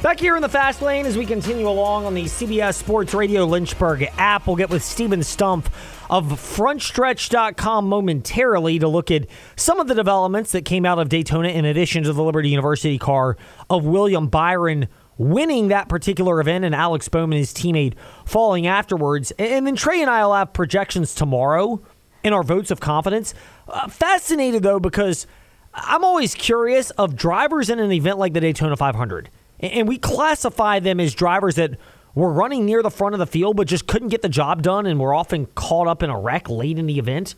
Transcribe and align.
Back 0.00 0.20
here 0.20 0.36
in 0.36 0.42
the 0.42 0.48
fast 0.48 0.80
lane 0.80 1.06
as 1.06 1.18
we 1.18 1.26
continue 1.26 1.68
along 1.68 2.06
on 2.06 2.14
the 2.14 2.26
CBS 2.26 2.74
Sports 2.74 3.14
Radio 3.14 3.44
Lynchburg 3.44 4.08
app, 4.16 4.46
we'll 4.46 4.54
get 4.54 4.70
with 4.70 4.84
Steven 4.84 5.20
Stumpf 5.20 5.72
of 6.08 6.26
frontstretch.com 6.26 7.88
momentarily 7.88 8.78
to 8.78 8.86
look 8.86 9.10
at 9.10 9.26
some 9.56 9.80
of 9.80 9.88
the 9.88 9.96
developments 9.96 10.52
that 10.52 10.64
came 10.64 10.86
out 10.86 11.00
of 11.00 11.08
Daytona 11.08 11.48
in 11.48 11.64
addition 11.64 12.04
to 12.04 12.12
the 12.12 12.22
Liberty 12.22 12.48
University 12.48 12.96
car 12.96 13.36
of 13.68 13.84
William 13.84 14.28
Byron 14.28 14.86
winning 15.16 15.66
that 15.68 15.88
particular 15.88 16.40
event 16.40 16.64
and 16.64 16.76
Alex 16.76 17.08
Bowman, 17.08 17.36
his 17.36 17.52
teammate, 17.52 17.94
falling 18.24 18.68
afterwards. 18.68 19.32
And 19.32 19.66
then 19.66 19.74
Trey 19.74 20.00
and 20.00 20.08
I 20.08 20.24
will 20.24 20.34
have 20.34 20.52
projections 20.52 21.12
tomorrow 21.12 21.82
in 22.22 22.32
our 22.32 22.44
votes 22.44 22.70
of 22.70 22.78
confidence. 22.78 23.34
Uh, 23.66 23.88
fascinated 23.88 24.62
though 24.62 24.78
because 24.78 25.26
I'm 25.74 26.04
always 26.04 26.36
curious 26.36 26.90
of 26.90 27.16
drivers 27.16 27.68
in 27.68 27.80
an 27.80 27.90
event 27.90 28.18
like 28.18 28.32
the 28.32 28.40
Daytona 28.40 28.76
500 28.76 29.28
and 29.60 29.88
we 29.88 29.98
classify 29.98 30.78
them 30.78 31.00
as 31.00 31.14
drivers 31.14 31.56
that 31.56 31.78
were 32.14 32.32
running 32.32 32.64
near 32.64 32.82
the 32.82 32.90
front 32.90 33.14
of 33.14 33.18
the 33.18 33.26
field 33.26 33.56
but 33.56 33.66
just 33.66 33.86
couldn't 33.86 34.08
get 34.08 34.22
the 34.22 34.28
job 34.28 34.62
done 34.62 34.86
and 34.86 34.98
were 34.98 35.14
often 35.14 35.46
caught 35.54 35.86
up 35.86 36.02
in 36.02 36.10
a 36.10 36.18
wreck 36.18 36.48
late 36.48 36.78
in 36.78 36.86
the 36.86 36.98
event. 36.98 37.34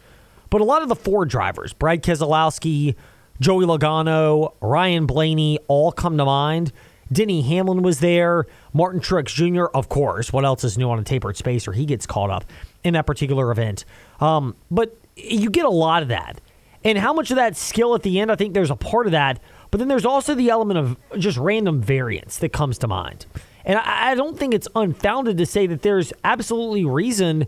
But 0.48 0.60
a 0.60 0.65
lot 0.65 0.83
of 0.83 0.88
the 0.88 0.96
Ford 0.96 1.29
drivers, 1.29 1.73
Brad 1.73 2.02
Keselowski, 2.02 2.96
Joey 3.41 3.65
Logano, 3.65 4.55
Ryan 4.60 5.06
Blaney, 5.06 5.59
all 5.69 5.93
come 5.93 6.19
to 6.19 6.24
mind. 6.24 6.73
Denny 7.12 7.43
Hamlin 7.43 7.83
was 7.83 8.01
there. 8.01 8.46
Martin 8.73 9.01
Truex 9.01 9.27
Jr., 9.29 9.65
of 9.77 9.88
course. 9.88 10.32
What 10.32 10.45
else 10.45 10.62
is 10.62 10.79
new 10.79 10.91
on 10.91 10.98
a 10.98 11.05
tapered 11.05 11.37
spacer? 11.37 11.73
He 11.73 11.84
gets 11.84 12.07
caught 12.07 12.30
up 12.30 12.45
in 12.84 12.95
that 12.95 13.07
particular 13.07 13.51
event. 13.51 13.84
Um, 14.21 14.55
but 14.71 14.96
you 15.16 15.51
get 15.51 15.65
a 15.65 15.71
lot 15.71 16.02
of 16.02 16.09
that. 16.09 16.41
And 16.84 16.96
how 16.96 17.12
much 17.12 17.30
of 17.30 17.37
that 17.37 17.57
skill 17.57 17.95
at 17.95 18.02
the 18.02 18.21
end, 18.21 18.30
I 18.30 18.37
think 18.37 18.55
there's 18.55 18.71
a 18.71 18.77
part 18.77 19.07
of 19.07 19.12
that 19.12 19.41
but 19.70 19.79
then 19.79 19.88
there's 19.88 20.05
also 20.05 20.34
the 20.34 20.51
element 20.51 20.79
of 20.79 20.97
just 21.19 21.38
random 21.38 21.80
variance 21.80 22.38
that 22.38 22.52
comes 22.52 22.79
to 22.79 22.88
mind. 22.88 23.27
And 23.65 23.79
I, 23.79 24.15
don't 24.15 24.38
think 24.38 24.54
it's 24.54 24.68
unfounded 24.74 25.38
to 25.38 25.46
say 25.46 25.66
that 25.66 25.82
there's 25.82 26.12
absolutely 26.24 26.85
reason 26.85 27.46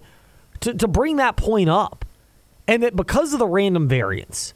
to, 0.61 0.75
to 0.75 0.87
bring 0.87 1.17
that 1.17 1.37
point 1.37 1.70
up. 1.70 2.05
And 2.69 2.83
that 2.83 2.95
because 2.95 3.33
of 3.33 3.39
the 3.39 3.47
random 3.47 3.89
variance 3.89 4.55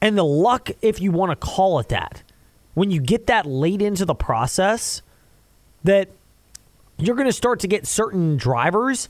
and 0.00 0.16
the 0.16 0.24
luck, 0.24 0.70
if 0.80 1.00
you 1.00 1.10
want 1.10 1.30
to 1.32 1.36
call 1.36 1.80
it 1.80 1.88
that, 1.88 2.22
when 2.74 2.90
you 2.90 3.00
get 3.00 3.26
that 3.26 3.46
late 3.46 3.82
into 3.82 4.04
the 4.04 4.14
process, 4.14 5.02
that 5.82 6.08
you're 6.98 7.16
going 7.16 7.26
to 7.26 7.32
start 7.32 7.60
to 7.60 7.68
get 7.68 7.86
certain 7.86 8.36
drivers 8.36 9.08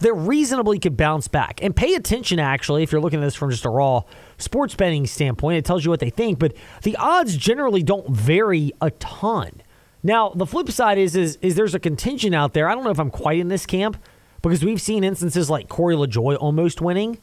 that 0.00 0.12
reasonably 0.12 0.78
could 0.78 0.96
bounce 0.96 1.26
back. 1.26 1.60
And 1.62 1.74
pay 1.74 1.94
attention, 1.94 2.38
actually, 2.38 2.84
if 2.84 2.92
you're 2.92 3.00
looking 3.00 3.20
at 3.20 3.24
this 3.24 3.34
from 3.34 3.50
just 3.50 3.64
a 3.64 3.70
raw 3.70 4.04
sports 4.38 4.74
betting 4.74 5.06
standpoint. 5.06 5.58
It 5.58 5.64
tells 5.64 5.84
you 5.84 5.90
what 5.90 6.00
they 6.00 6.10
think, 6.10 6.38
but 6.38 6.54
the 6.82 6.96
odds 6.96 7.36
generally 7.36 7.82
don't 7.82 8.08
vary 8.10 8.72
a 8.80 8.90
ton. 8.92 9.62
Now, 10.02 10.30
the 10.30 10.46
flip 10.46 10.70
side 10.70 10.96
is, 10.96 11.16
is, 11.16 11.38
is 11.42 11.56
there's 11.56 11.74
a 11.74 11.80
contingent 11.80 12.34
out 12.34 12.54
there. 12.54 12.68
I 12.68 12.74
don't 12.74 12.84
know 12.84 12.90
if 12.90 13.00
I'm 13.00 13.10
quite 13.10 13.38
in 13.38 13.48
this 13.48 13.66
camp 13.66 14.00
because 14.42 14.64
we've 14.64 14.80
seen 14.80 15.04
instances 15.04 15.50
like 15.50 15.68
Corey 15.68 15.96
LaJoie 15.96 16.36
almost 16.40 16.80
winning. 16.80 17.18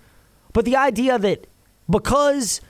But 0.53 0.65
the 0.65 0.75
idea 0.75 1.17
that 1.17 1.47
because 1.89 2.61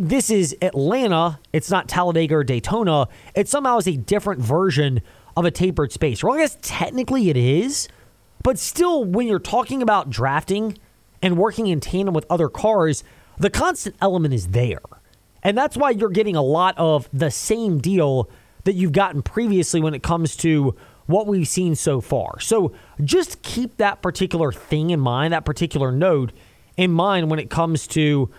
this 0.00 0.30
is 0.30 0.56
Atlanta, 0.62 1.40
it's 1.52 1.70
not 1.70 1.88
Talladega 1.88 2.36
or 2.36 2.44
Daytona, 2.44 3.08
it 3.34 3.48
somehow 3.48 3.78
is 3.78 3.88
a 3.88 3.96
different 3.96 4.40
version 4.40 5.00
of 5.36 5.44
a 5.44 5.50
tapered 5.50 5.92
spacer. 5.92 6.26
Well, 6.26 6.36
I 6.36 6.40
guess 6.40 6.58
technically 6.60 7.30
it 7.30 7.36
is, 7.36 7.88
but 8.42 8.58
still, 8.58 9.04
when 9.04 9.26
you're 9.26 9.38
talking 9.38 9.82
about 9.82 10.10
drafting 10.10 10.78
and 11.22 11.36
working 11.36 11.66
in 11.66 11.80
tandem 11.80 12.14
with 12.14 12.26
other 12.30 12.48
cars, 12.48 13.04
the 13.40 13.50
constant 13.50 13.96
element 14.00 14.34
is 14.34 14.48
there. 14.48 14.82
And 15.42 15.56
that's 15.56 15.76
why 15.76 15.90
you're 15.90 16.10
getting 16.10 16.36
a 16.36 16.42
lot 16.42 16.74
of 16.76 17.08
the 17.12 17.30
same 17.30 17.78
deal 17.78 18.30
that 18.64 18.74
you've 18.74 18.92
gotten 18.92 19.22
previously 19.22 19.80
when 19.80 19.94
it 19.94 20.02
comes 20.02 20.36
to 20.36 20.76
what 21.06 21.26
we've 21.26 21.48
seen 21.48 21.74
so 21.74 22.02
far. 22.02 22.38
So 22.40 22.72
just 23.02 23.42
keep 23.42 23.78
that 23.78 24.02
particular 24.02 24.52
thing 24.52 24.90
in 24.90 25.00
mind, 25.00 25.32
that 25.32 25.46
particular 25.46 25.90
note 25.90 26.32
in 26.76 26.92
mind 26.92 27.30
when 27.30 27.38
it 27.38 27.48
comes 27.48 27.86
to 27.88 28.30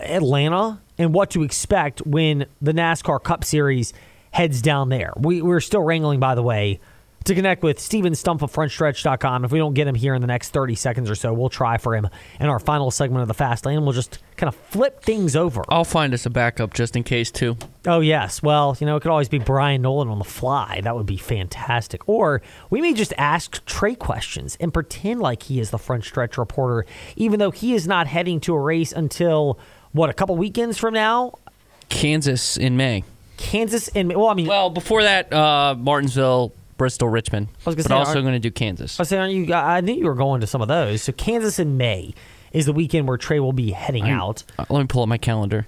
Atlanta 0.00 0.80
and 0.98 1.14
what 1.14 1.30
to 1.30 1.44
expect 1.44 2.04
when 2.04 2.46
the 2.60 2.72
NASCAR 2.72 3.22
Cup 3.22 3.44
Series 3.44 3.92
heads 4.32 4.60
down 4.60 4.88
there. 4.88 5.12
We, 5.16 5.40
we're 5.40 5.60
still 5.60 5.82
wrangling, 5.82 6.18
by 6.18 6.34
the 6.34 6.42
way, 6.42 6.80
to 7.28 7.34
connect 7.34 7.62
with 7.62 7.78
Steven 7.78 8.12
Stumpf 8.12 8.42
of 8.42 8.52
FrontStretch.com. 8.52 9.44
If 9.44 9.52
we 9.52 9.58
don't 9.58 9.74
get 9.74 9.86
him 9.86 9.94
here 9.94 10.14
in 10.14 10.20
the 10.20 10.26
next 10.26 10.50
30 10.50 10.74
seconds 10.74 11.10
or 11.10 11.14
so, 11.14 11.32
we'll 11.32 11.48
try 11.48 11.78
for 11.78 11.94
him 11.94 12.08
in 12.40 12.46
our 12.46 12.58
final 12.58 12.90
segment 12.90 13.22
of 13.22 13.28
the 13.28 13.34
Fast 13.34 13.64
Lane. 13.64 13.82
We'll 13.82 13.92
just 13.92 14.18
kind 14.36 14.48
of 14.48 14.54
flip 14.56 15.02
things 15.02 15.36
over. 15.36 15.62
I'll 15.68 15.84
find 15.84 16.12
us 16.12 16.26
a 16.26 16.30
backup 16.30 16.74
just 16.74 16.96
in 16.96 17.04
case, 17.04 17.30
too. 17.30 17.56
Oh, 17.86 18.00
yes. 18.00 18.42
Well, 18.42 18.76
you 18.80 18.86
know, 18.86 18.96
it 18.96 19.00
could 19.00 19.10
always 19.10 19.28
be 19.28 19.38
Brian 19.38 19.82
Nolan 19.82 20.08
on 20.08 20.18
the 20.18 20.24
fly. 20.24 20.80
That 20.82 20.96
would 20.96 21.06
be 21.06 21.16
fantastic. 21.16 22.08
Or 22.08 22.42
we 22.70 22.80
may 22.80 22.94
just 22.94 23.12
ask 23.16 23.64
Trey 23.64 23.94
questions 23.94 24.56
and 24.60 24.74
pretend 24.74 25.20
like 25.20 25.44
he 25.44 25.60
is 25.60 25.70
the 25.70 25.78
Front 25.78 26.04
Stretch 26.04 26.38
reporter, 26.38 26.86
even 27.16 27.38
though 27.38 27.50
he 27.50 27.74
is 27.74 27.86
not 27.86 28.06
heading 28.06 28.40
to 28.40 28.54
a 28.54 28.60
race 28.60 28.92
until, 28.92 29.58
what, 29.92 30.10
a 30.10 30.14
couple 30.14 30.36
weekends 30.36 30.78
from 30.78 30.94
now? 30.94 31.34
Kansas 31.88 32.56
in 32.56 32.76
May. 32.76 33.04
Kansas 33.36 33.88
in 33.88 34.08
May. 34.08 34.16
Well, 34.16 34.28
I 34.28 34.34
mean, 34.34 34.46
well, 34.46 34.68
before 34.70 35.02
that, 35.04 35.32
uh, 35.32 35.74
Martinsville, 35.78 36.52
Bristol, 36.78 37.08
Richmond. 37.08 37.48
I 37.48 37.52
was 37.66 37.74
going 37.74 37.84
but 37.84 37.88
say, 37.88 37.94
also 37.94 38.22
going 38.22 38.32
to 38.34 38.38
do 38.38 38.50
Kansas. 38.50 38.98
I 38.98 39.02
was 39.02 39.08
saying, 39.08 39.48
you? 39.48 39.52
I 39.52 39.80
knew 39.82 39.92
you 39.92 40.06
were 40.06 40.14
going 40.14 40.40
to 40.40 40.46
some 40.46 40.62
of 40.62 40.68
those. 40.68 41.02
So 41.02 41.12
Kansas 41.12 41.58
in 41.58 41.76
May 41.76 42.14
is 42.52 42.66
the 42.66 42.72
weekend 42.72 43.06
where 43.06 43.18
Trey 43.18 43.40
will 43.40 43.52
be 43.52 43.72
heading 43.72 44.04
I'm, 44.04 44.18
out. 44.18 44.44
Uh, 44.58 44.64
let 44.70 44.80
me 44.80 44.86
pull 44.86 45.02
up 45.02 45.08
my 45.08 45.18
calendar. 45.18 45.66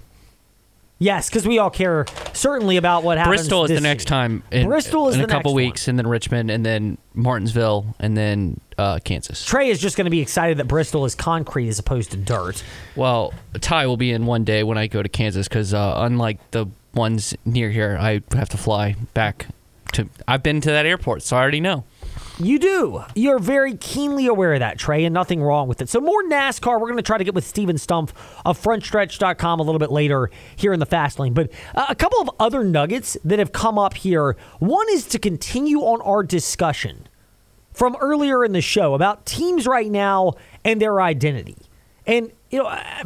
Yes, 0.97 1.29
because 1.29 1.47
we 1.47 1.57
all 1.57 1.71
care 1.71 2.05
certainly 2.33 2.77
about 2.77 3.03
what 3.03 3.17
happens. 3.17 3.37
Bristol 3.37 3.65
is 3.65 3.71
the 3.71 3.81
next 3.81 4.03
year. 4.03 4.09
time. 4.09 4.43
In, 4.51 4.67
Bristol 4.67 5.09
is 5.09 5.15
in 5.15 5.23
a 5.23 5.27
couple 5.27 5.51
weeks, 5.55 5.87
one. 5.87 5.93
and 5.93 5.99
then 5.99 6.07
Richmond, 6.07 6.51
and 6.51 6.63
then 6.63 6.99
Martinsville, 7.15 7.95
and 7.99 8.15
then 8.15 8.59
uh, 8.77 8.99
Kansas. 9.03 9.43
Trey 9.43 9.69
is 9.69 9.79
just 9.79 9.97
going 9.97 10.05
to 10.05 10.11
be 10.11 10.19
excited 10.19 10.57
that 10.57 10.67
Bristol 10.67 11.05
is 11.05 11.15
concrete 11.15 11.69
as 11.69 11.79
opposed 11.79 12.11
to 12.11 12.17
dirt. 12.17 12.63
Well, 12.95 13.33
Ty 13.59 13.87
will 13.87 13.97
be 13.97 14.11
in 14.11 14.27
one 14.27 14.43
day 14.43 14.61
when 14.61 14.77
I 14.77 14.85
go 14.85 15.01
to 15.01 15.09
Kansas 15.09 15.47
because 15.47 15.73
uh, 15.73 15.95
unlike 15.97 16.51
the 16.51 16.67
ones 16.93 17.35
near 17.45 17.71
here, 17.71 17.97
I 17.99 18.21
have 18.33 18.49
to 18.49 18.57
fly 18.57 18.95
back 19.15 19.47
to 19.93 20.09
I've 20.27 20.43
been 20.43 20.61
to 20.61 20.71
that 20.71 20.85
airport, 20.85 21.23
so 21.23 21.37
I 21.37 21.41
already 21.41 21.61
know. 21.61 21.83
You 22.39 22.57
do. 22.57 23.03
You're 23.13 23.39
very 23.39 23.75
keenly 23.77 24.25
aware 24.25 24.53
of 24.53 24.59
that, 24.61 24.79
Trey, 24.79 25.05
and 25.05 25.13
nothing 25.13 25.43
wrong 25.43 25.67
with 25.67 25.81
it. 25.81 25.89
So, 25.89 25.99
more 25.99 26.23
NASCAR. 26.23 26.79
We're 26.79 26.87
going 26.87 26.97
to 26.97 27.03
try 27.03 27.17
to 27.17 27.23
get 27.23 27.35
with 27.35 27.45
Steven 27.45 27.75
Stumpf 27.75 28.11
of 28.45 28.59
FrontStretch.com 28.59 29.59
a 29.59 29.63
little 29.63 29.79
bit 29.79 29.91
later 29.91 30.31
here 30.55 30.73
in 30.73 30.79
the 30.79 30.85
fast 30.85 31.19
lane. 31.19 31.33
But 31.33 31.51
uh, 31.75 31.85
a 31.89 31.95
couple 31.95 32.19
of 32.19 32.31
other 32.39 32.63
nuggets 32.63 33.15
that 33.25 33.37
have 33.37 33.51
come 33.51 33.77
up 33.77 33.93
here. 33.93 34.37
One 34.59 34.87
is 34.89 35.05
to 35.07 35.19
continue 35.19 35.81
on 35.81 36.01
our 36.01 36.23
discussion 36.23 37.07
from 37.73 37.95
earlier 38.01 38.43
in 38.43 38.53
the 38.53 38.61
show 38.61 38.95
about 38.95 39.25
teams 39.25 39.67
right 39.67 39.89
now 39.89 40.33
and 40.65 40.81
their 40.81 40.99
identity. 40.99 41.57
And, 42.07 42.31
you 42.49 42.59
know, 42.59 42.65
uh, 42.65 43.03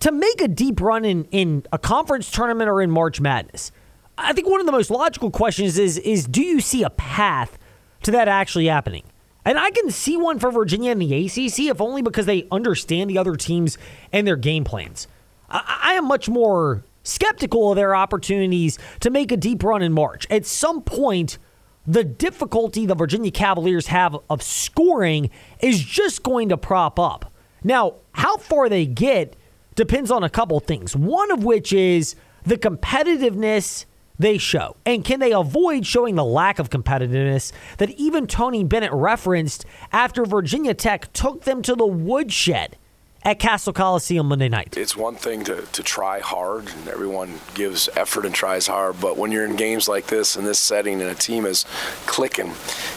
to 0.00 0.12
make 0.12 0.40
a 0.40 0.48
deep 0.48 0.80
run 0.80 1.04
in, 1.04 1.24
in 1.26 1.64
a 1.72 1.78
conference 1.78 2.30
tournament 2.30 2.70
or 2.70 2.80
in 2.80 2.90
March 2.90 3.20
Madness, 3.20 3.70
I 4.18 4.32
think 4.32 4.48
one 4.48 4.60
of 4.60 4.66
the 4.66 4.72
most 4.72 4.90
logical 4.90 5.30
questions 5.30 5.78
is 5.78 5.98
is 5.98 6.26
do 6.26 6.42
you 6.42 6.60
see 6.60 6.82
a 6.82 6.90
path 6.90 7.58
to 8.02 8.10
that 8.10 8.28
actually 8.28 8.66
happening? 8.66 9.04
And 9.44 9.58
I 9.58 9.70
can 9.70 9.90
see 9.90 10.16
one 10.16 10.38
for 10.38 10.52
Virginia 10.52 10.92
in 10.92 10.98
the 10.98 11.26
ACC, 11.26 11.70
if 11.70 11.80
only 11.80 12.02
because 12.02 12.26
they 12.26 12.46
understand 12.52 13.10
the 13.10 13.18
other 13.18 13.34
teams 13.34 13.76
and 14.12 14.26
their 14.26 14.36
game 14.36 14.64
plans. 14.64 15.08
I, 15.50 15.80
I 15.84 15.92
am 15.94 16.06
much 16.06 16.28
more 16.28 16.84
skeptical 17.02 17.70
of 17.70 17.76
their 17.76 17.96
opportunities 17.96 18.78
to 19.00 19.10
make 19.10 19.32
a 19.32 19.36
deep 19.36 19.64
run 19.64 19.82
in 19.82 19.92
March. 19.92 20.26
At 20.30 20.46
some 20.46 20.82
point, 20.82 21.38
the 21.84 22.04
difficulty 22.04 22.86
the 22.86 22.94
Virginia 22.94 23.32
Cavaliers 23.32 23.88
have 23.88 24.16
of 24.30 24.42
scoring 24.42 25.30
is 25.60 25.82
just 25.82 26.22
going 26.22 26.48
to 26.50 26.56
prop 26.56 26.98
up. 27.00 27.32
Now, 27.64 27.94
how 28.12 28.36
far 28.36 28.68
they 28.68 28.86
get 28.86 29.34
depends 29.74 30.10
on 30.10 30.22
a 30.22 30.30
couple 30.30 30.60
things. 30.60 30.94
One 30.94 31.32
of 31.32 31.42
which 31.42 31.72
is 31.72 32.14
the 32.44 32.56
competitiveness 32.56 33.86
they 34.18 34.38
show? 34.38 34.76
And 34.84 35.04
can 35.04 35.20
they 35.20 35.32
avoid 35.32 35.86
showing 35.86 36.14
the 36.14 36.24
lack 36.24 36.58
of 36.58 36.70
competitiveness 36.70 37.52
that 37.78 37.90
even 37.90 38.26
Tony 38.26 38.64
Bennett 38.64 38.92
referenced 38.92 39.64
after 39.92 40.24
Virginia 40.24 40.74
Tech 40.74 41.12
took 41.12 41.44
them 41.44 41.62
to 41.62 41.74
the 41.74 41.86
woodshed 41.86 42.76
at 43.24 43.38
Cassell 43.38 43.72
Coliseum 43.72 44.26
Monday 44.26 44.48
night. 44.48 44.76
It's 44.76 44.96
one 44.96 45.14
thing 45.14 45.44
to, 45.44 45.62
to 45.62 45.82
try 45.82 46.20
hard, 46.20 46.68
and 46.68 46.88
everyone 46.88 47.40
gives 47.54 47.88
effort 47.96 48.26
and 48.26 48.34
tries 48.34 48.66
hard, 48.66 49.00
but 49.00 49.16
when 49.16 49.30
you're 49.30 49.44
in 49.44 49.56
games 49.56 49.88
like 49.88 50.06
this, 50.06 50.36
in 50.36 50.44
this 50.44 50.58
setting, 50.58 51.00
and 51.00 51.10
a 51.10 51.14
team 51.14 51.46
is 51.46 51.64
clicking, 52.06 52.52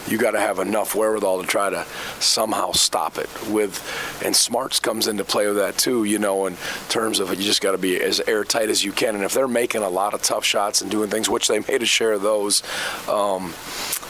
you 0.08 0.18
got 0.18 0.32
to 0.32 0.40
have 0.40 0.58
enough 0.58 0.94
wherewithal 0.94 1.40
to 1.40 1.46
try 1.46 1.70
to 1.70 1.84
somehow 2.18 2.72
stop 2.72 3.18
it. 3.18 3.28
With 3.48 3.80
And 4.24 4.34
smarts 4.34 4.80
comes 4.80 5.06
into 5.06 5.24
play 5.24 5.46
with 5.46 5.56
that 5.56 5.78
too, 5.78 6.04
you 6.04 6.18
know, 6.18 6.46
in 6.46 6.56
terms 6.88 7.20
of 7.20 7.30
you 7.30 7.36
just 7.36 7.60
got 7.60 7.72
to 7.72 7.78
be 7.78 8.00
as 8.00 8.20
airtight 8.20 8.68
as 8.68 8.82
you 8.82 8.92
can. 8.92 9.14
And 9.14 9.24
if 9.24 9.32
they're 9.32 9.48
making 9.48 9.82
a 9.82 9.88
lot 9.88 10.14
of 10.14 10.22
tough 10.22 10.44
shots 10.44 10.82
and 10.82 10.90
doing 10.90 11.10
things, 11.10 11.28
which 11.28 11.48
they 11.48 11.60
made 11.60 11.82
a 11.82 11.86
share 11.86 12.12
of 12.12 12.22
those, 12.22 12.62
um, 13.08 13.54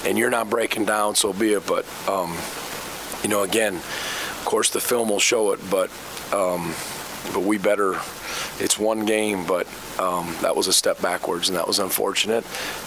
and 0.04 0.16
you're 0.16 0.30
not 0.30 0.48
breaking 0.48 0.84
down, 0.84 1.14
so 1.14 1.32
be 1.32 1.52
it. 1.52 1.66
But, 1.66 1.84
um, 2.08 2.36
you 3.22 3.28
know, 3.28 3.42
again, 3.42 3.80
course, 4.46 4.70
the 4.70 4.81
film 4.81 5.10
will 5.10 5.20
show 5.20 5.52
it, 5.52 5.60
but 5.70 5.90
um, 6.32 6.75
but 7.32 7.43
we 7.43 7.58
better. 7.58 8.00
It's 8.58 8.78
one 8.78 9.04
game, 9.04 9.46
but 9.46 9.66
um, 9.98 10.34
that 10.40 10.56
was 10.56 10.66
a 10.66 10.72
step 10.72 11.00
backwards, 11.02 11.48
and 11.48 11.58
that 11.58 11.66
was 11.66 11.78
unfortunate. 11.78 12.44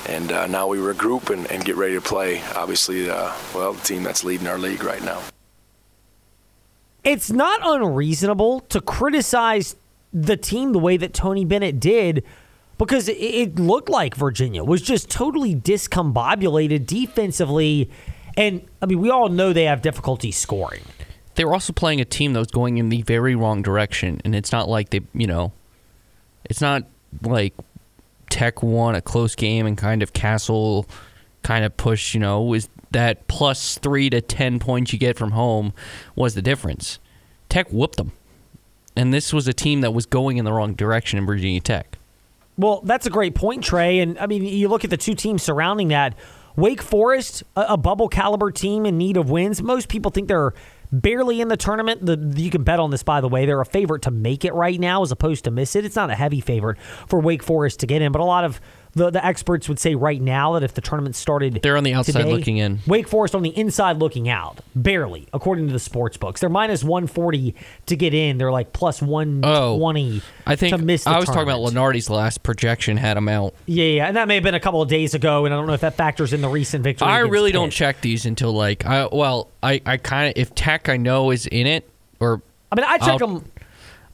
And 0.07 0.31
uh, 0.31 0.47
now 0.47 0.67
we 0.67 0.77
regroup 0.77 1.29
and, 1.29 1.49
and, 1.51 1.63
get 1.63 1.75
ready 1.75 1.93
to 1.93 2.01
play. 2.01 2.41
Obviously, 2.55 3.09
uh, 3.09 3.31
well, 3.53 3.73
the 3.73 3.83
team 3.83 4.03
that's 4.03 4.23
leading 4.23 4.47
our 4.47 4.57
league 4.57 4.83
right 4.83 5.03
now. 5.03 5.21
It's 7.03 7.31
not 7.31 7.59
unreasonable 7.63 8.61
to 8.61 8.81
criticize 8.81 9.75
the 10.11 10.37
team 10.37 10.73
the 10.73 10.79
way 10.79 10.97
that 10.97 11.13
Tony 11.13 11.45
Bennett 11.45 11.79
did 11.79 12.23
because 12.77 13.09
it 13.09 13.59
looked 13.59 13.89
like 13.89 14.15
Virginia 14.15 14.63
was 14.63 14.81
just 14.81 15.09
totally 15.09 15.55
discombobulated 15.55 16.85
defensively. 16.85 17.89
And 18.37 18.65
I 18.81 18.85
mean, 18.85 18.99
we 18.99 19.09
all 19.09 19.29
know 19.29 19.53
they 19.53 19.65
have 19.65 19.81
difficulty 19.81 20.31
scoring. 20.31 20.83
They 21.39 21.45
were 21.45 21.53
also 21.53 21.71
playing 21.71 22.01
a 22.01 22.05
team 22.05 22.33
that 22.33 22.39
was 22.39 22.51
going 22.51 22.79
in 22.79 22.89
the 22.89 23.01
very 23.03 23.33
wrong 23.33 23.61
direction. 23.61 24.19
And 24.25 24.35
it's 24.35 24.51
not 24.51 24.67
like 24.67 24.89
they, 24.89 24.99
you 25.13 25.25
know, 25.25 25.53
it's 26.43 26.59
not 26.59 26.83
like 27.21 27.53
Tech 28.29 28.61
won 28.61 28.93
a 28.93 29.01
close 29.01 29.35
game 29.35 29.65
and 29.65 29.77
kind 29.77 30.03
of 30.03 30.11
Cassell 30.11 30.85
kind 31.41 31.63
of 31.63 31.77
push, 31.77 32.13
you 32.13 32.19
know, 32.19 32.41
was 32.41 32.67
that 32.91 33.25
plus 33.29 33.77
three 33.77 34.09
to 34.09 34.19
10 34.19 34.59
points 34.59 34.91
you 34.91 34.99
get 34.99 35.17
from 35.17 35.31
home 35.31 35.71
was 36.13 36.35
the 36.35 36.41
difference. 36.41 36.99
Tech 37.47 37.71
whooped 37.71 37.95
them. 37.95 38.11
And 38.97 39.13
this 39.13 39.31
was 39.31 39.47
a 39.47 39.53
team 39.53 39.79
that 39.79 39.91
was 39.91 40.05
going 40.05 40.35
in 40.35 40.43
the 40.43 40.51
wrong 40.51 40.73
direction 40.73 41.19
in 41.19 41.25
Virginia 41.25 41.61
Tech. 41.61 41.97
Well, 42.57 42.81
that's 42.83 43.05
a 43.05 43.09
great 43.09 43.33
point, 43.33 43.63
Trey. 43.63 43.99
And 43.99 44.19
I 44.19 44.27
mean, 44.27 44.43
you 44.43 44.67
look 44.67 44.83
at 44.83 44.89
the 44.89 44.97
two 44.97 45.15
teams 45.15 45.41
surrounding 45.43 45.87
that. 45.87 46.15
Wake 46.57 46.81
Forest, 46.81 47.43
a, 47.55 47.61
a 47.69 47.77
bubble 47.77 48.09
caliber 48.09 48.51
team 48.51 48.85
in 48.85 48.97
need 48.97 49.15
of 49.15 49.29
wins. 49.29 49.61
Most 49.61 49.87
people 49.87 50.11
think 50.11 50.27
they're 50.27 50.53
barely 50.91 51.41
in 51.41 51.47
the 51.47 51.57
tournament. 51.57 52.05
The, 52.05 52.17
you 52.41 52.49
can 52.49 52.63
bet 52.63 52.79
on 52.79 52.91
this, 52.91 53.03
by 53.03 53.21
the 53.21 53.27
way. 53.27 53.45
They're 53.45 53.61
a 53.61 53.65
favorite 53.65 54.01
to 54.03 54.11
make 54.11 54.45
it 54.45 54.53
right 54.53 54.79
now 54.79 55.01
as 55.01 55.11
opposed 55.11 55.43
to 55.45 55.51
miss 55.51 55.75
it. 55.75 55.85
It's 55.85 55.95
not 55.95 56.09
a 56.09 56.15
heavy 56.15 56.41
favorite 56.41 56.79
for 57.07 57.19
Wake 57.19 57.43
Forest 57.43 57.79
to 57.81 57.87
get 57.87 58.01
in, 58.01 58.11
but 58.11 58.21
a 58.21 58.25
lot 58.25 58.43
of 58.43 58.59
the, 58.93 59.09
the 59.11 59.23
experts 59.23 59.69
would 59.69 59.79
say 59.79 59.95
right 59.95 60.21
now 60.21 60.53
that 60.53 60.63
if 60.63 60.73
the 60.73 60.81
tournament 60.81 61.15
started, 61.15 61.59
they're 61.61 61.77
on 61.77 61.83
the 61.83 61.93
outside 61.93 62.21
today, 62.21 62.31
looking 62.31 62.57
in. 62.57 62.79
Wake 62.87 63.07
Forest 63.07 63.35
on 63.35 63.43
the 63.43 63.55
inside 63.57 63.97
looking 63.97 64.29
out, 64.29 64.59
barely, 64.75 65.27
according 65.33 65.67
to 65.67 65.73
the 65.73 65.79
sports 65.79 66.17
books. 66.17 66.41
They're 66.41 66.49
minus 66.49 66.83
one 66.83 67.07
forty 67.07 67.55
to 67.85 67.95
get 67.95 68.13
in. 68.13 68.37
They're 68.37 68.51
like 68.51 68.73
plus 68.73 69.01
one 69.01 69.41
twenty. 69.41 70.21
Oh, 70.23 70.29
I 70.45 70.55
think 70.55 70.75
to 70.75 70.81
miss 70.81 71.05
I 71.05 71.17
was 71.17 71.25
tournament. 71.25 71.47
talking 71.49 71.73
about 71.73 71.73
Lunardi's 71.73 72.09
last 72.09 72.43
projection 72.43 72.97
had 72.97 73.15
them 73.15 73.29
out. 73.29 73.53
Yeah, 73.65 73.85
yeah, 73.85 74.07
and 74.07 74.17
that 74.17 74.27
may 74.27 74.35
have 74.35 74.43
been 74.43 74.55
a 74.55 74.59
couple 74.59 74.81
of 74.81 74.89
days 74.89 75.13
ago, 75.13 75.45
and 75.45 75.53
I 75.53 75.57
don't 75.57 75.67
know 75.67 75.73
if 75.73 75.81
that 75.81 75.95
factors 75.95 76.33
in 76.33 76.41
the 76.41 76.49
recent 76.49 76.83
victory. 76.83 77.07
I 77.07 77.19
really 77.19 77.51
Pitt. 77.51 77.59
don't 77.59 77.71
check 77.71 78.01
these 78.01 78.25
until 78.25 78.53
like 78.53 78.85
I 78.85 79.07
well 79.11 79.49
I 79.61 79.81
I 79.85 79.97
kind 79.97 80.29
of 80.29 80.41
if 80.41 80.55
Tech 80.55 80.89
I 80.89 80.97
know 80.97 81.31
is 81.31 81.45
in 81.47 81.67
it 81.67 81.89
or 82.19 82.41
I 82.71 82.75
mean 82.75 82.85
I 82.85 82.97
check 82.97 83.21
I'll, 83.21 83.27
them. 83.27 83.51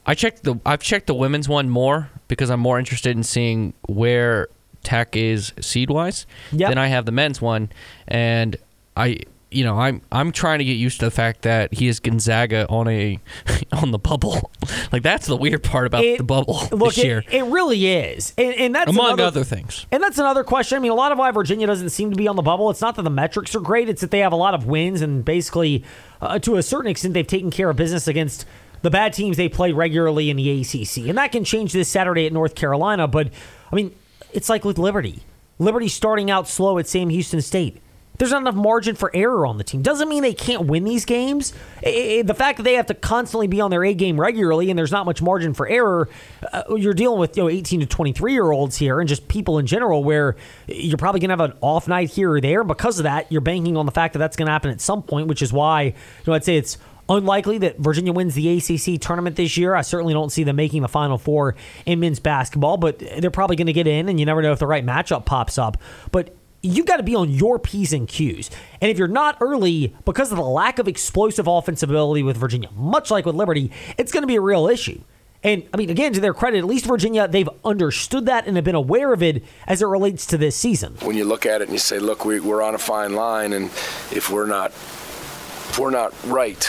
I 0.04 0.14
checked 0.14 0.44
the 0.44 0.60
I've 0.64 0.82
checked 0.82 1.08
the 1.08 1.14
women's 1.14 1.48
one 1.48 1.68
more 1.68 2.10
because 2.28 2.50
I'm 2.50 2.60
more 2.60 2.78
interested 2.78 3.16
in 3.16 3.22
seeing 3.22 3.72
where 3.88 4.48
Tech 4.86 5.16
is 5.16 5.52
seed 5.60 5.90
wise. 5.90 6.26
Yep. 6.52 6.68
Then 6.68 6.78
I 6.78 6.86
have 6.86 7.06
the 7.06 7.12
men's 7.12 7.42
one, 7.42 7.70
and 8.06 8.54
I 8.96 9.18
you 9.50 9.64
know 9.64 9.80
I'm 9.80 10.00
I'm 10.12 10.30
trying 10.30 10.60
to 10.60 10.64
get 10.64 10.74
used 10.74 11.00
to 11.00 11.06
the 11.06 11.10
fact 11.10 11.42
that 11.42 11.74
he 11.74 11.88
is 11.88 11.98
Gonzaga 11.98 12.68
on 12.68 12.86
a 12.86 13.18
on 13.72 13.90
the 13.90 13.98
bubble. 13.98 14.52
like 14.92 15.02
that's 15.02 15.26
the 15.26 15.36
weird 15.36 15.64
part 15.64 15.88
about 15.88 16.04
it, 16.04 16.18
the 16.18 16.24
bubble 16.24 16.68
look, 16.70 16.94
this 16.94 17.04
year. 17.04 17.24
It, 17.26 17.42
it 17.42 17.42
really 17.46 17.84
is, 17.84 18.32
and, 18.38 18.54
and 18.54 18.74
that's 18.76 18.88
among 18.88 19.14
another, 19.14 19.24
other 19.24 19.44
things. 19.44 19.86
And 19.90 20.00
that's 20.00 20.18
another 20.18 20.44
question. 20.44 20.76
I 20.76 20.78
mean, 20.78 20.92
a 20.92 20.94
lot 20.96 21.10
of 21.10 21.18
why 21.18 21.32
Virginia 21.32 21.66
doesn't 21.66 21.90
seem 21.90 22.10
to 22.10 22.16
be 22.16 22.28
on 22.28 22.36
the 22.36 22.42
bubble. 22.42 22.70
It's 22.70 22.80
not 22.80 22.94
that 22.94 23.02
the 23.02 23.10
metrics 23.10 23.56
are 23.56 23.60
great; 23.60 23.88
it's 23.88 24.02
that 24.02 24.12
they 24.12 24.20
have 24.20 24.32
a 24.32 24.36
lot 24.36 24.54
of 24.54 24.66
wins, 24.66 25.00
and 25.00 25.24
basically, 25.24 25.82
uh, 26.20 26.38
to 26.38 26.54
a 26.54 26.62
certain 26.62 26.92
extent, 26.92 27.12
they've 27.12 27.26
taken 27.26 27.50
care 27.50 27.70
of 27.70 27.76
business 27.76 28.06
against 28.06 28.46
the 28.82 28.90
bad 28.90 29.12
teams 29.14 29.36
they 29.36 29.48
play 29.48 29.72
regularly 29.72 30.30
in 30.30 30.36
the 30.36 30.60
ACC, 30.60 31.08
and 31.08 31.18
that 31.18 31.32
can 31.32 31.42
change 31.42 31.72
this 31.72 31.88
Saturday 31.88 32.24
at 32.24 32.32
North 32.32 32.54
Carolina. 32.54 33.08
But 33.08 33.30
I 33.72 33.74
mean 33.74 33.92
it's 34.32 34.48
like 34.48 34.64
with 34.64 34.78
Liberty. 34.78 35.22
Liberty 35.58 35.88
starting 35.88 36.30
out 36.30 36.48
slow 36.48 36.78
at 36.78 36.86
Sam 36.86 37.08
Houston 37.08 37.40
State. 37.40 37.80
There's 38.18 38.30
not 38.30 38.40
enough 38.40 38.54
margin 38.54 38.96
for 38.96 39.10
error 39.14 39.46
on 39.46 39.58
the 39.58 39.64
team. 39.64 39.82
Doesn't 39.82 40.08
mean 40.08 40.22
they 40.22 40.32
can't 40.32 40.66
win 40.66 40.84
these 40.84 41.04
games. 41.04 41.52
the 41.82 42.34
fact 42.34 42.56
that 42.56 42.62
they 42.62 42.74
have 42.74 42.86
to 42.86 42.94
constantly 42.94 43.46
be 43.46 43.60
on 43.60 43.70
their 43.70 43.84
A 43.84 43.92
game 43.92 44.18
regularly 44.18 44.70
and 44.70 44.78
there's 44.78 44.92
not 44.92 45.04
much 45.04 45.20
margin 45.20 45.52
for 45.52 45.68
error, 45.68 46.08
uh, 46.52 46.62
you're 46.76 46.94
dealing 46.94 47.18
with 47.18 47.36
you 47.36 47.42
know 47.42 47.48
18 47.48 47.80
to 47.80 47.86
23 47.86 48.32
year 48.32 48.50
olds 48.50 48.76
here 48.76 49.00
and 49.00 49.08
just 49.08 49.28
people 49.28 49.58
in 49.58 49.66
general 49.66 50.02
where 50.02 50.36
you're 50.66 50.96
probably 50.96 51.20
going 51.20 51.28
to 51.28 51.42
have 51.42 51.50
an 51.50 51.58
off 51.60 51.88
night 51.88 52.10
here 52.10 52.32
or 52.32 52.40
there. 52.40 52.64
Because 52.64 52.98
of 52.98 53.02
that, 53.04 53.30
you're 53.30 53.42
banking 53.42 53.76
on 53.76 53.86
the 53.86 53.92
fact 53.92 54.14
that 54.14 54.18
that's 54.18 54.36
going 54.36 54.46
to 54.46 54.52
happen 54.52 54.70
at 54.70 54.80
some 54.80 55.02
point, 55.02 55.28
which 55.28 55.42
is 55.42 55.52
why 55.52 55.82
you 55.82 55.92
know 56.26 56.32
I'd 56.32 56.44
say 56.44 56.56
it's 56.56 56.78
Unlikely 57.08 57.58
that 57.58 57.78
Virginia 57.78 58.12
wins 58.12 58.34
the 58.34 58.58
ACC 58.58 59.00
tournament 59.00 59.36
this 59.36 59.56
year. 59.56 59.74
I 59.74 59.82
certainly 59.82 60.12
don't 60.12 60.30
see 60.30 60.42
them 60.42 60.56
making 60.56 60.82
the 60.82 60.88
Final 60.88 61.18
Four 61.18 61.54
in 61.84 62.00
men's 62.00 62.18
basketball, 62.18 62.76
but 62.76 62.98
they're 62.98 63.30
probably 63.30 63.56
going 63.56 63.68
to 63.68 63.72
get 63.72 63.86
in, 63.86 64.08
and 64.08 64.18
you 64.18 64.26
never 64.26 64.42
know 64.42 64.52
if 64.52 64.58
the 64.58 64.66
right 64.66 64.84
matchup 64.84 65.24
pops 65.24 65.56
up. 65.56 65.76
But 66.10 66.34
you've 66.62 66.86
got 66.86 66.96
to 66.96 67.02
be 67.02 67.14
on 67.14 67.30
your 67.30 67.58
P's 67.58 67.92
and 67.92 68.08
Q's. 68.08 68.50
And 68.80 68.90
if 68.90 68.98
you're 68.98 69.08
not 69.08 69.36
early 69.40 69.94
because 70.04 70.32
of 70.32 70.36
the 70.36 70.44
lack 70.44 70.78
of 70.78 70.88
explosive 70.88 71.46
offensive 71.46 71.90
ability 71.90 72.22
with 72.22 72.36
Virginia, 72.36 72.70
much 72.74 73.10
like 73.10 73.24
with 73.24 73.36
Liberty, 73.36 73.70
it's 73.96 74.12
going 74.12 74.22
to 74.22 74.26
be 74.26 74.36
a 74.36 74.40
real 74.40 74.66
issue. 74.66 75.00
And 75.42 75.68
I 75.72 75.76
mean, 75.76 75.90
again, 75.90 76.12
to 76.14 76.20
their 76.20 76.34
credit, 76.34 76.58
at 76.58 76.64
least 76.64 76.86
Virginia, 76.86 77.28
they've 77.28 77.48
understood 77.64 78.26
that 78.26 78.48
and 78.48 78.56
have 78.56 78.64
been 78.64 78.74
aware 78.74 79.12
of 79.12 79.22
it 79.22 79.44
as 79.68 79.80
it 79.80 79.86
relates 79.86 80.26
to 80.26 80.38
this 80.38 80.56
season. 80.56 80.96
When 81.02 81.16
you 81.16 81.24
look 81.24 81.46
at 81.46 81.60
it 81.60 81.64
and 81.68 81.72
you 81.72 81.78
say, 81.78 82.00
look, 82.00 82.24
we, 82.24 82.38
are 82.38 82.62
on 82.62 82.74
a 82.74 82.78
fine 82.78 83.14
line, 83.14 83.52
and 83.52 83.66
if 84.10 84.28
we're 84.30 84.46
not 84.46 84.72
if 84.72 85.78
we're 85.78 85.90
not 85.90 86.14
right, 86.24 86.68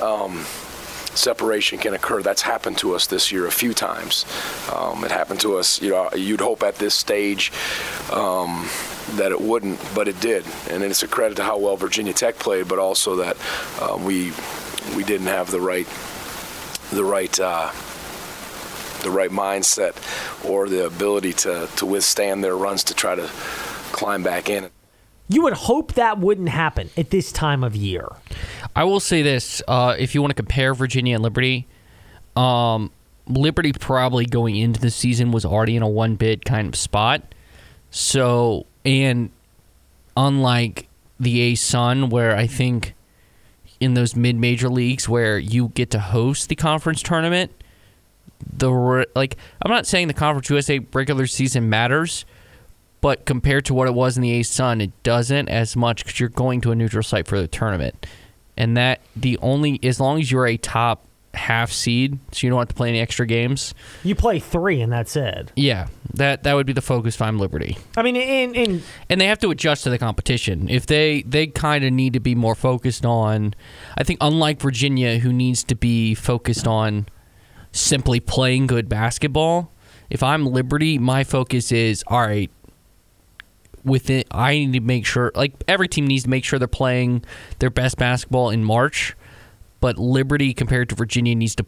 um, 0.00 0.44
separation 1.16 1.78
can 1.78 1.94
occur. 1.94 2.22
That's 2.22 2.42
happened 2.42 2.78
to 2.78 2.94
us 2.94 3.06
this 3.06 3.32
year 3.32 3.46
a 3.46 3.52
few 3.52 3.74
times. 3.74 4.24
Um, 4.74 5.04
it 5.04 5.10
happened 5.10 5.40
to 5.40 5.56
us, 5.56 5.80
you 5.80 5.90
know, 5.90 6.10
you'd 6.14 6.40
hope 6.40 6.62
at 6.62 6.76
this 6.76 6.94
stage 6.94 7.52
um, 8.12 8.68
that 9.12 9.32
it 9.32 9.40
wouldn't, 9.40 9.80
but 9.94 10.08
it 10.08 10.20
did. 10.20 10.44
And 10.70 10.82
it's 10.82 11.02
a 11.02 11.08
credit 11.08 11.36
to 11.36 11.44
how 11.44 11.58
well 11.58 11.76
Virginia 11.76 12.12
Tech 12.12 12.38
played, 12.38 12.68
but 12.68 12.78
also 12.78 13.16
that 13.16 13.36
uh, 13.80 13.96
we 13.96 14.32
we 14.94 15.02
didn't 15.02 15.26
have 15.26 15.50
the 15.50 15.60
right 15.60 15.86
the 16.90 17.04
right 17.04 17.38
uh, 17.40 17.70
the 19.02 19.10
right 19.10 19.30
mindset 19.30 19.94
or 20.48 20.68
the 20.68 20.86
ability 20.86 21.32
to, 21.32 21.68
to 21.76 21.86
withstand 21.86 22.42
their 22.42 22.56
runs 22.56 22.84
to 22.84 22.94
try 22.94 23.14
to 23.14 23.28
climb 23.92 24.22
back 24.22 24.48
in. 24.48 24.70
You 25.28 25.42
would 25.42 25.54
hope 25.54 25.94
that 25.94 26.18
wouldn't 26.18 26.48
happen 26.48 26.90
at 26.96 27.10
this 27.10 27.32
time 27.32 27.64
of 27.64 27.74
year. 27.74 28.08
I 28.76 28.84
will 28.84 29.00
say 29.00 29.22
this: 29.22 29.62
uh, 29.66 29.96
if 29.98 30.14
you 30.14 30.20
want 30.20 30.30
to 30.30 30.34
compare 30.34 30.74
Virginia 30.74 31.14
and 31.14 31.24
Liberty, 31.24 31.66
um, 32.36 32.92
Liberty 33.26 33.72
probably 33.72 34.26
going 34.26 34.54
into 34.54 34.78
the 34.78 34.90
season 34.90 35.32
was 35.32 35.46
already 35.46 35.76
in 35.76 35.82
a 35.82 35.88
one 35.88 36.16
bid 36.16 36.44
kind 36.44 36.68
of 36.68 36.76
spot. 36.76 37.34
So, 37.90 38.66
and 38.84 39.30
unlike 40.14 40.88
the 41.18 41.54
ASUN, 41.54 42.10
where 42.10 42.36
I 42.36 42.46
think 42.46 42.92
in 43.80 43.94
those 43.94 44.14
mid 44.14 44.36
major 44.36 44.68
leagues 44.68 45.08
where 45.08 45.38
you 45.38 45.68
get 45.68 45.90
to 45.92 45.98
host 45.98 46.50
the 46.50 46.54
conference 46.54 47.02
tournament, 47.02 47.50
the 48.58 49.06
like 49.16 49.38
I'm 49.62 49.70
not 49.70 49.86
saying 49.86 50.08
the 50.08 50.14
Conference 50.14 50.50
USA 50.50 50.80
regular 50.92 51.26
season 51.26 51.70
matters, 51.70 52.26
but 53.00 53.24
compared 53.24 53.64
to 53.64 53.74
what 53.74 53.88
it 53.88 53.94
was 53.94 54.18
in 54.18 54.22
the 54.22 54.38
ASUN, 54.38 54.82
it 54.82 55.02
doesn't 55.02 55.48
as 55.48 55.76
much 55.76 56.04
because 56.04 56.20
you're 56.20 56.28
going 56.28 56.60
to 56.60 56.72
a 56.72 56.74
neutral 56.74 57.02
site 57.02 57.26
for 57.26 57.40
the 57.40 57.48
tournament 57.48 58.06
and 58.56 58.76
that 58.76 59.00
the 59.14 59.38
only 59.38 59.80
as 59.82 60.00
long 60.00 60.20
as 60.20 60.30
you're 60.30 60.46
a 60.46 60.56
top 60.56 61.06
half 61.36 61.70
seed, 61.70 62.18
so 62.32 62.46
you 62.46 62.50
don't 62.50 62.58
have 62.58 62.68
to 62.68 62.74
play 62.74 62.88
any 62.88 63.00
extra 63.00 63.26
games. 63.26 63.74
You 64.02 64.14
play 64.14 64.40
three, 64.40 64.80
and 64.80 64.92
that's 64.92 65.16
it. 65.16 65.52
Yeah, 65.54 65.88
that 66.14 66.42
that 66.42 66.54
would 66.54 66.66
be 66.66 66.72
the 66.72 66.82
focus 66.82 67.16
time 67.16 67.38
Liberty. 67.38 67.78
I 67.96 68.02
mean, 68.02 68.16
in, 68.16 68.54
in 68.54 68.82
and 69.08 69.20
they 69.20 69.26
have 69.26 69.38
to 69.40 69.50
adjust 69.50 69.84
to 69.84 69.90
the 69.90 69.98
competition. 69.98 70.68
If 70.68 70.86
they 70.86 71.22
they 71.22 71.46
kind 71.46 71.84
of 71.84 71.92
need 71.92 72.14
to 72.14 72.20
be 72.20 72.34
more 72.34 72.54
focused 72.54 73.04
on, 73.04 73.54
I 73.96 74.04
think 74.04 74.18
unlike 74.20 74.60
Virginia, 74.60 75.18
who 75.18 75.32
needs 75.32 75.62
to 75.64 75.74
be 75.74 76.14
focused 76.14 76.66
on 76.66 77.06
simply 77.72 78.20
playing 78.20 78.66
good 78.66 78.88
basketball. 78.88 79.72
If 80.08 80.22
I'm 80.22 80.46
Liberty, 80.46 80.98
my 80.98 81.24
focus 81.24 81.72
is 81.72 82.04
all 82.06 82.20
right 82.20 82.50
within 83.86 84.24
I 84.30 84.52
need 84.52 84.72
to 84.74 84.80
make 84.80 85.06
sure 85.06 85.32
like 85.34 85.52
every 85.66 85.88
team 85.88 86.06
needs 86.06 86.24
to 86.24 86.30
make 86.30 86.44
sure 86.44 86.58
they're 86.58 86.68
playing 86.68 87.24
their 87.60 87.70
best 87.70 87.96
basketball 87.96 88.50
in 88.50 88.64
March, 88.64 89.16
but 89.80 89.96
Liberty 89.96 90.52
compared 90.52 90.90
to 90.90 90.94
Virginia 90.94 91.34
needs 91.34 91.54
to 91.54 91.64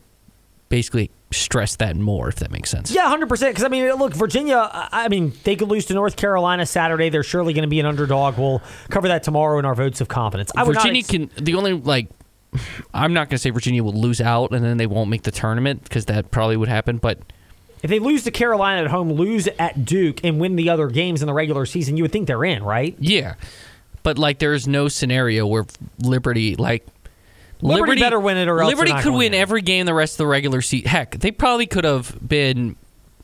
basically 0.69 1.11
stress 1.31 1.77
that 1.77 1.97
more 1.97 2.29
if 2.29 2.37
that 2.37 2.51
makes 2.51 2.71
sense. 2.71 2.91
Yeah, 2.91 3.15
100% 3.15 3.29
because 3.29 3.65
I 3.65 3.69
mean 3.69 3.91
look, 3.95 4.13
Virginia 4.15 4.69
I 4.73 5.09
mean 5.09 5.33
they 5.45 5.57
could 5.57 5.69
lose 5.69 5.87
to 5.87 5.95
North 5.95 6.17
Carolina 6.17 6.67
Saturday. 6.67 7.09
They're 7.09 7.23
surely 7.23 7.55
going 7.55 7.63
to 7.63 7.69
be 7.69 7.81
an 7.81 7.87
underdog. 7.87 8.37
We'll 8.37 8.61
cover 8.91 9.09
that 9.09 9.23
tomorrow 9.23 9.59
in 9.59 9.65
our 9.65 9.75
votes 9.75 10.01
of 10.01 10.09
confidence. 10.09 10.51
I 10.57 10.65
Virginia 10.65 10.99
ex- 10.99 11.09
can 11.09 11.31
the 11.37 11.55
only 11.55 11.73
like 11.73 12.09
I'm 12.95 13.13
not 13.13 13.29
going 13.29 13.37
to 13.37 13.39
say 13.39 13.51
Virginia 13.51 13.85
will 13.85 13.93
lose 13.93 14.21
out 14.21 14.53
and 14.53 14.65
then 14.65 14.77
they 14.77 14.87
won't 14.87 15.09
make 15.09 15.23
the 15.23 15.31
tournament 15.31 15.85
because 15.85 16.07
that 16.07 16.31
probably 16.31 16.57
would 16.57 16.69
happen, 16.69 16.99
but 16.99 17.19
if 17.83 17.91
they 17.91 17.99
lose 17.99 18.25
to 18.25 18.31
Carolina 18.31 18.83
at 18.83 18.91
home, 18.91 19.13
lose 19.13 19.47
at 19.59 19.85
Duke, 19.85 20.25
and 20.25 20.41
win 20.41 20.57
the 20.57 20.71
other 20.71 20.89
games 20.89 21.23
in 21.23 21.27
the 21.27 21.35
regular 21.35 21.67
season, 21.67 21.97
you 21.97 22.05
would 22.05 22.13
think 22.13 22.27
they're 22.27 22.45
in, 22.45 22.63
right? 22.63 22.97
Yeah. 22.99 23.35
But 24.03 24.19
like 24.19 24.39
there's 24.39 24.67
no 24.67 24.89
scenario 24.89 25.47
where 25.47 25.67
Liberty 26.03 26.57
like 26.57 26.87
Liberty 27.61 28.01
better 28.01 28.21
win 28.21 28.37
it 28.37 28.49
or 28.49 28.61
else 28.61 28.71
Liberty 28.71 28.93
not 28.93 29.03
could 29.03 29.15
win 29.15 29.35
every 29.35 29.63
game 29.63 29.87
the 29.87 29.95
rest 29.95 30.15
of 30.15 30.19
the 30.19 30.27
regular 30.27 30.63
season. 30.63 30.89
Heck, 30.89 31.19
they 31.19 31.31
probably 31.31 31.67
could 31.67 31.85
have 31.85 32.17
been. 32.27 32.77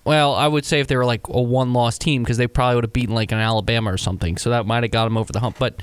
Well, 0.05 0.35
I 0.35 0.47
would 0.47 0.67
say 0.67 0.81
if 0.81 0.87
they 0.87 0.97
were 0.97 1.07
like 1.07 1.29
a 1.29 1.41
one-loss 1.41 1.97
team, 1.97 2.23
because 2.23 2.37
they 2.37 2.47
probably 2.47 2.75
would 2.75 2.85
have 2.85 2.93
beaten 2.93 3.15
like 3.15 3.33
an 3.33 3.39
Alabama 3.39 3.91
or 3.91 3.97
something, 3.97 4.37
so 4.37 4.51
that 4.51 4.67
might 4.67 4.83
have 4.83 4.91
got 4.91 5.05
them 5.05 5.17
over 5.17 5.33
the 5.33 5.41
hump. 5.41 5.57
But 5.59 5.83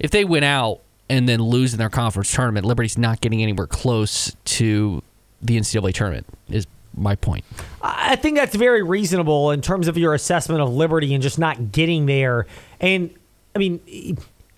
if 0.00 0.10
they 0.10 0.24
win 0.24 0.42
out 0.42 0.80
and 1.08 1.28
then 1.28 1.40
lose 1.40 1.72
in 1.72 1.78
their 1.78 1.90
conference 1.90 2.32
tournament, 2.32 2.66
Liberty's 2.66 2.98
not 2.98 3.20
getting 3.20 3.42
anywhere 3.42 3.68
close 3.68 4.34
to 4.44 5.00
the 5.42 5.56
NCAA 5.56 5.94
tournament. 5.94 6.26
Is 6.48 6.66
my 6.96 7.14
point. 7.14 7.44
I 7.82 8.16
think 8.16 8.36
that's 8.36 8.54
very 8.54 8.82
reasonable 8.82 9.50
in 9.50 9.60
terms 9.60 9.88
of 9.88 9.96
your 9.96 10.14
assessment 10.14 10.60
of 10.60 10.72
Liberty 10.72 11.14
and 11.14 11.22
just 11.22 11.38
not 11.38 11.72
getting 11.72 12.06
there. 12.06 12.46
And 12.80 13.10
I 13.54 13.58
mean, 13.58 13.80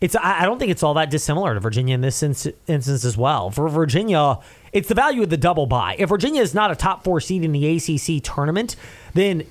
it's 0.01 0.15
I 0.17 0.45
don't 0.45 0.59
think 0.59 0.71
it's 0.71 0.83
all 0.83 0.95
that 0.95 1.11
dissimilar 1.11 1.55
to 1.55 1.61
Virginia 1.61 1.95
in 1.95 2.01
this 2.01 2.23
instance 2.23 2.89
as 2.89 3.17
well. 3.17 3.51
For 3.51 3.69
Virginia, 3.69 4.39
it's 4.73 4.89
the 4.89 4.95
value 4.95 5.23
of 5.23 5.31
the 5.31 5.37
double 5.37 5.67
bye. 5.67 5.97
If 5.99 6.09
Virginia 6.09 6.43
is 6.43 6.55
not 6.55 6.71
a 6.71 6.77
top 6.77 7.03
four 7.03 7.21
seed 7.21 7.45
in 7.45 7.53
the 7.53 7.77
ACC 7.77 8.23
tournament, 8.23 8.77
then 9.15 9.45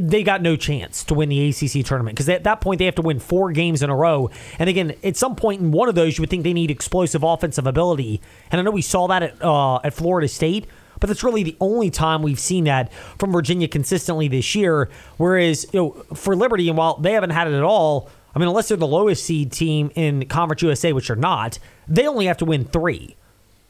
they 0.00 0.22
got 0.22 0.40
no 0.40 0.56
chance 0.56 1.04
to 1.04 1.14
win 1.14 1.28
the 1.28 1.48
ACC 1.48 1.84
tournament 1.84 2.16
because 2.16 2.28
at 2.28 2.44
that 2.44 2.60
point 2.60 2.78
they 2.78 2.86
have 2.86 2.94
to 2.94 3.02
win 3.02 3.18
four 3.18 3.52
games 3.52 3.82
in 3.82 3.90
a 3.90 3.96
row. 3.96 4.30
And 4.58 4.68
again, 4.68 4.94
at 5.04 5.16
some 5.16 5.36
point 5.36 5.60
in 5.60 5.72
one 5.72 5.88
of 5.88 5.94
those, 5.94 6.16
you 6.16 6.22
would 6.22 6.30
think 6.30 6.44
they 6.44 6.54
need 6.54 6.70
explosive 6.70 7.22
offensive 7.22 7.66
ability. 7.66 8.20
And 8.50 8.60
I 8.60 8.64
know 8.64 8.70
we 8.70 8.82
saw 8.82 9.06
that 9.08 9.22
at 9.22 9.42
uh, 9.42 9.76
at 9.76 9.94
Florida 9.94 10.28
State, 10.28 10.66
but 11.00 11.08
that's 11.08 11.22
really 11.22 11.42
the 11.42 11.56
only 11.60 11.90
time 11.90 12.22
we've 12.22 12.40
seen 12.40 12.64
that 12.64 12.92
from 13.18 13.32
Virginia 13.32 13.68
consistently 13.68 14.28
this 14.28 14.54
year. 14.54 14.88
Whereas 15.16 15.66
you 15.72 15.80
know 15.80 15.90
for 16.14 16.36
Liberty, 16.36 16.68
and 16.68 16.78
while 16.78 16.96
they 16.96 17.12
haven't 17.12 17.30
had 17.30 17.48
it 17.48 17.54
at 17.54 17.62
all, 17.62 18.10
I 18.34 18.38
mean, 18.38 18.48
unless 18.48 18.68
they're 18.68 18.76
the 18.76 18.86
lowest 18.86 19.24
seed 19.24 19.52
team 19.52 19.90
in 19.94 20.26
Conference 20.26 20.62
USA, 20.62 20.92
which 20.92 21.08
they're 21.08 21.16
not, 21.16 21.58
they 21.86 22.06
only 22.06 22.26
have 22.26 22.38
to 22.38 22.44
win 22.44 22.64
three. 22.64 23.16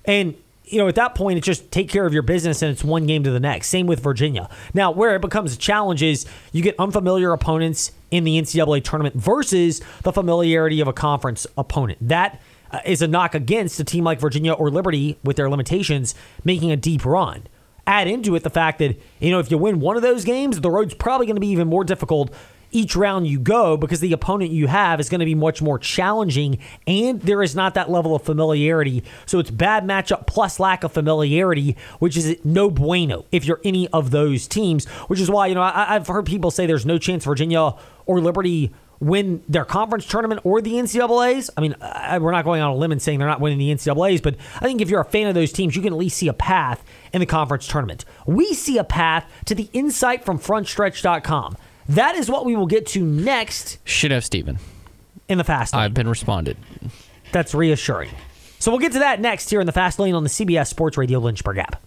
And 0.04 0.36
you 0.70 0.78
know, 0.78 0.88
at 0.88 0.96
that 0.96 1.14
point, 1.14 1.38
it's 1.38 1.46
just 1.46 1.70
take 1.70 1.88
care 1.88 2.06
of 2.06 2.12
your 2.12 2.22
business 2.22 2.62
and 2.62 2.70
it's 2.70 2.84
one 2.84 3.06
game 3.06 3.22
to 3.24 3.30
the 3.30 3.40
next. 3.40 3.68
Same 3.68 3.86
with 3.86 4.00
Virginia. 4.00 4.48
Now, 4.74 4.90
where 4.90 5.16
it 5.16 5.22
becomes 5.22 5.54
a 5.54 5.58
challenge 5.58 6.02
is 6.02 6.26
you 6.52 6.62
get 6.62 6.74
unfamiliar 6.78 7.32
opponents 7.32 7.92
in 8.10 8.24
the 8.24 8.40
NCAA 8.40 8.84
tournament 8.84 9.14
versus 9.14 9.80
the 10.02 10.12
familiarity 10.12 10.80
of 10.80 10.88
a 10.88 10.92
conference 10.92 11.46
opponent. 11.56 11.98
That 12.06 12.40
uh, 12.70 12.80
is 12.84 13.02
a 13.02 13.08
knock 13.08 13.34
against 13.34 13.80
a 13.80 13.84
team 13.84 14.04
like 14.04 14.20
Virginia 14.20 14.52
or 14.52 14.70
Liberty 14.70 15.18
with 15.24 15.36
their 15.36 15.50
limitations 15.50 16.14
making 16.44 16.70
a 16.70 16.76
deep 16.76 17.04
run. 17.04 17.46
Add 17.86 18.06
into 18.06 18.34
it 18.34 18.42
the 18.42 18.50
fact 18.50 18.78
that, 18.80 19.00
you 19.18 19.30
know, 19.30 19.38
if 19.38 19.50
you 19.50 19.58
win 19.58 19.80
one 19.80 19.96
of 19.96 20.02
those 20.02 20.24
games, 20.24 20.60
the 20.60 20.70
road's 20.70 20.94
probably 20.94 21.26
going 21.26 21.36
to 21.36 21.40
be 21.40 21.48
even 21.48 21.68
more 21.68 21.84
difficult 21.84 22.30
each 22.70 22.94
round 22.94 23.26
you 23.26 23.38
go 23.38 23.76
because 23.76 24.00
the 24.00 24.12
opponent 24.12 24.50
you 24.50 24.66
have 24.66 25.00
is 25.00 25.08
going 25.08 25.20
to 25.20 25.24
be 25.24 25.34
much 25.34 25.62
more 25.62 25.78
challenging 25.78 26.58
and 26.86 27.20
there 27.22 27.42
is 27.42 27.54
not 27.54 27.74
that 27.74 27.90
level 27.90 28.14
of 28.14 28.22
familiarity. 28.22 29.02
So 29.26 29.38
it's 29.38 29.50
bad 29.50 29.84
matchup 29.84 30.26
plus 30.26 30.60
lack 30.60 30.84
of 30.84 30.92
familiarity, 30.92 31.76
which 31.98 32.16
is 32.16 32.36
no 32.44 32.70
bueno 32.70 33.24
if 33.32 33.44
you're 33.44 33.60
any 33.64 33.88
of 33.88 34.10
those 34.10 34.46
teams, 34.46 34.86
which 35.06 35.20
is 35.20 35.30
why, 35.30 35.46
you 35.46 35.54
know, 35.54 35.62
I, 35.62 35.94
I've 35.94 36.06
heard 36.06 36.26
people 36.26 36.50
say 36.50 36.66
there's 36.66 36.86
no 36.86 36.98
chance 36.98 37.24
Virginia 37.24 37.74
or 38.06 38.20
Liberty 38.20 38.72
win 39.00 39.42
their 39.48 39.64
conference 39.64 40.06
tournament 40.06 40.40
or 40.44 40.60
the 40.60 40.72
NCAAs. 40.72 41.50
I 41.56 41.60
mean, 41.60 41.74
I, 41.80 42.18
we're 42.18 42.32
not 42.32 42.44
going 42.44 42.60
on 42.60 42.70
a 42.70 42.74
limb 42.74 42.92
and 42.92 43.00
saying 43.00 43.18
they're 43.18 43.28
not 43.28 43.40
winning 43.40 43.58
the 43.58 43.70
NCAAs, 43.72 44.22
but 44.22 44.36
I 44.56 44.60
think 44.60 44.80
if 44.80 44.90
you're 44.90 45.00
a 45.00 45.04
fan 45.04 45.26
of 45.28 45.34
those 45.34 45.52
teams, 45.52 45.76
you 45.76 45.82
can 45.82 45.92
at 45.92 45.98
least 45.98 46.16
see 46.16 46.28
a 46.28 46.32
path 46.32 46.84
in 47.12 47.20
the 47.20 47.26
conference 47.26 47.66
tournament. 47.68 48.04
We 48.26 48.54
see 48.54 48.78
a 48.78 48.84
path 48.84 49.24
to 49.46 49.54
the 49.54 49.68
insight 49.72 50.24
from 50.24 50.38
frontstretch.com. 50.38 51.56
That 51.88 52.16
is 52.16 52.28
what 52.30 52.44
we 52.44 52.54
will 52.56 52.66
get 52.66 52.86
to 52.88 53.02
next 53.02 53.78
Should 53.84 54.10
have 54.10 54.24
Steven. 54.24 54.58
in 55.28 55.38
the 55.38 55.44
fast 55.44 55.74
lane. 55.74 55.82
I've 55.84 55.94
been 55.94 56.08
responded. 56.08 56.56
That's 57.32 57.54
reassuring. 57.54 58.10
So 58.58 58.70
we'll 58.70 58.80
get 58.80 58.92
to 58.92 58.98
that 58.98 59.20
next 59.20 59.48
here 59.50 59.60
in 59.60 59.66
the 59.66 59.72
fast 59.72 59.98
lane 59.98 60.14
on 60.14 60.24
the 60.24 60.28
CBS 60.28 60.66
Sports 60.66 60.98
Radio 60.98 61.18
Lynchburg 61.20 61.58
app. 61.58 61.80